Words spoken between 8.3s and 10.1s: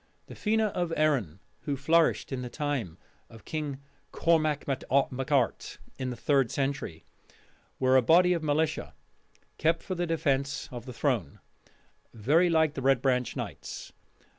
of militia kept for the